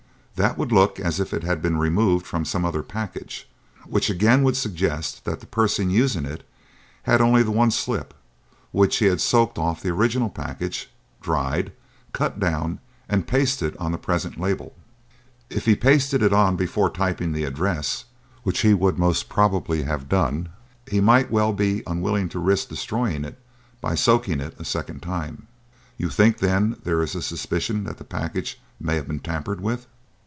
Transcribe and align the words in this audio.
That 0.37 0.57
would 0.57 0.71
look 0.71 0.99
as 0.99 1.19
if 1.19 1.35
it 1.35 1.43
had 1.43 1.61
been 1.61 1.77
removed 1.77 2.25
from 2.25 2.45
some 2.45 2.65
other 2.65 2.81
package, 2.81 3.47
which 3.85 4.09
again 4.09 4.41
would 4.41 4.57
suggest 4.57 5.23
that 5.23 5.39
the 5.39 5.45
person 5.45 5.91
using 5.91 6.25
it 6.25 6.43
had 7.03 7.21
only 7.21 7.43
the 7.43 7.51
one 7.51 7.69
slip, 7.69 8.15
which 8.71 8.97
he 8.97 9.05
had 9.05 9.21
soaked 9.21 9.59
off 9.59 9.83
the 9.83 9.91
original 9.91 10.31
package, 10.31 10.89
dried, 11.21 11.71
cut 12.11 12.39
down 12.39 12.79
and 13.07 13.27
pasted 13.27 13.77
on 13.77 13.91
the 13.91 13.99
present 13.99 14.39
label. 14.39 14.73
If 15.51 15.65
he 15.65 15.75
pasted 15.75 16.23
it 16.23 16.33
on 16.33 16.55
before 16.55 16.89
typing 16.89 17.33
the 17.33 17.43
address 17.45 18.05
which 18.41 18.61
he 18.61 18.73
would 18.73 18.97
most 18.97 19.29
probably 19.29 19.83
have 19.83 20.09
done 20.09 20.49
he 20.87 20.99
might 21.01 21.29
well 21.29 21.53
be 21.53 21.83
unwilling 21.85 22.29
to 22.29 22.39
risk 22.39 22.67
destroying 22.67 23.23
it 23.25 23.37
by 23.79 23.93
soaking 23.93 24.39
it 24.39 24.55
a 24.59 24.65
second 24.65 25.03
time." 25.03 25.47
"You 25.97 26.09
think, 26.09 26.39
then, 26.39 26.77
there 26.83 27.03
is 27.03 27.13
a 27.13 27.21
suspicion 27.21 27.83
that 27.83 27.99
the 27.99 28.03
package 28.03 28.59
may 28.79 28.95
have 28.95 29.07
been 29.07 29.19
tampered 29.19 29.61
with?" 29.61 29.85